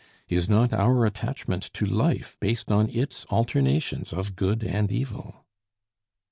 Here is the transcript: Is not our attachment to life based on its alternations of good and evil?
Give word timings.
Is 0.27 0.49
not 0.49 0.73
our 0.73 1.05
attachment 1.05 1.71
to 1.75 1.85
life 1.85 2.35
based 2.39 2.71
on 2.71 2.89
its 2.89 3.23
alternations 3.27 4.11
of 4.11 4.35
good 4.35 4.63
and 4.63 4.91
evil? 4.91 5.45